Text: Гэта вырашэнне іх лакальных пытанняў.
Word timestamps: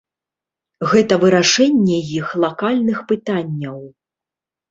Гэта 0.93 1.17
вырашэнне 1.23 1.99
іх 2.19 2.27
лакальных 2.45 2.97
пытанняў. 3.11 3.79